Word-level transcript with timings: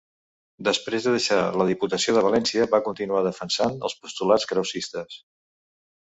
Després 0.67 1.03
de 1.07 1.11
deixar 1.15 1.37
la 1.61 1.67
Diputació 1.71 2.15
de 2.15 2.23
València 2.29 2.65
va 2.73 2.81
continuar 2.89 3.21
defensant 3.29 3.77
els 3.91 3.99
postulats 4.07 4.51
krausistes. 4.55 5.21